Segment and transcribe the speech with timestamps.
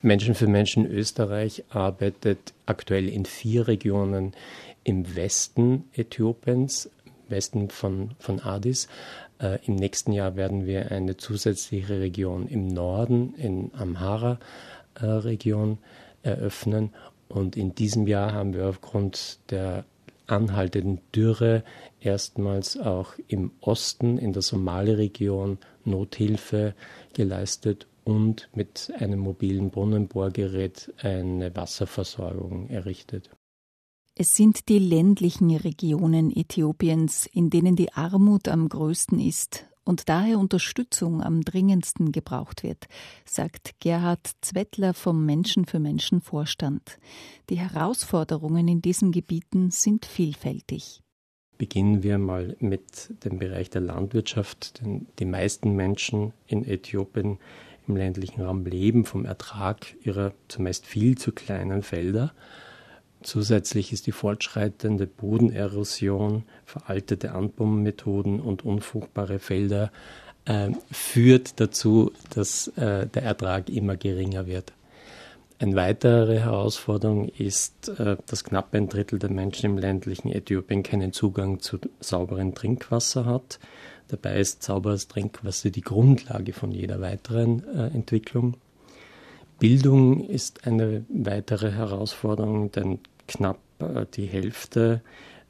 [0.00, 4.32] Menschen für Menschen Österreich arbeitet aktuell in vier Regionen
[4.84, 6.88] im Westen Äthiopiens,
[7.28, 8.86] Westen von, von Addis.
[9.40, 15.78] Äh, Im nächsten Jahr werden wir eine zusätzliche Region im Norden, in Amhara-Region,
[16.22, 16.90] äh, eröffnen.
[17.28, 19.84] Und in diesem Jahr haben wir aufgrund der
[20.28, 21.64] anhaltenden Dürre
[22.00, 26.74] erstmals auch im Osten, in der Somali-Region, Nothilfe
[27.14, 33.30] geleistet und mit einem mobilen Brunnenbohrgerät eine Wasserversorgung errichtet.
[34.14, 40.38] Es sind die ländlichen Regionen Äthiopiens, in denen die Armut am größten ist und daher
[40.38, 42.88] Unterstützung am dringendsten gebraucht wird,
[43.24, 46.98] sagt Gerhard Zwettler vom Menschen für Menschen Vorstand.
[47.50, 51.02] Die Herausforderungen in diesen Gebieten sind vielfältig.
[51.58, 57.38] Beginnen wir mal mit dem Bereich der Landwirtschaft, denn die meisten Menschen in Äthiopien
[57.88, 62.32] im ländlichen Raum leben vom Ertrag ihrer zumeist viel zu kleinen Felder.
[63.22, 69.90] Zusätzlich ist die fortschreitende Bodenerosion, veraltete Anbaumethoden und unfruchtbare Felder
[70.44, 74.72] äh, führt dazu, dass äh, der Ertrag immer geringer wird.
[75.60, 81.12] Eine weitere Herausforderung ist, äh, dass knapp ein Drittel der Menschen im ländlichen Äthiopien keinen
[81.12, 83.58] Zugang zu sauberem Trinkwasser hat.
[84.06, 88.56] Dabei ist sauberes Trinkwasser die Grundlage von jeder weiteren äh, Entwicklung.
[89.58, 95.02] Bildung ist eine weitere Herausforderung, denn knapp äh, die Hälfte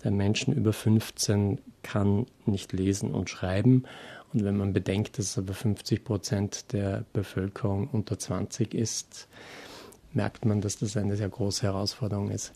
[0.02, 3.84] der Menschen über 15 kann nicht lesen und schreiben.
[4.32, 9.28] Und wenn man bedenkt, dass aber 50 Prozent der Bevölkerung unter 20 ist,
[10.12, 12.52] merkt man, dass das eine sehr große Herausforderung ist.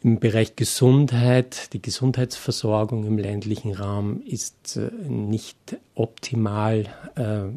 [0.00, 6.86] Im Bereich Gesundheit, die Gesundheitsversorgung im ländlichen Raum ist äh, nicht optimal.
[7.16, 7.48] Äh,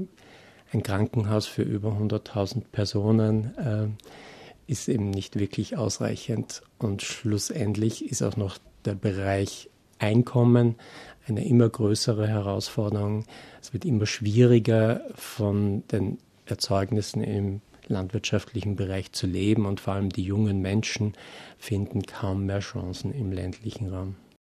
[0.74, 6.64] ein Krankenhaus für über 100.000 Personen äh, ist eben nicht wirklich ausreichend.
[6.80, 10.78] Und schlussendlich ist auch noch der Bereich Einkommen
[11.28, 13.26] eine immer größere Herausforderung.
[13.62, 17.62] Es wird immer schwieriger, von den Erzeugnissen im
[17.92, 21.14] landwirtschaftlichen Bereich zu leben und vor allem die jungen Menschen
[21.58, 24.16] finden kaum mehr Chancen im ländlichen Raum.